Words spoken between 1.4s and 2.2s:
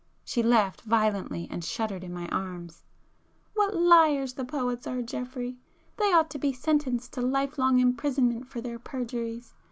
and shuddered in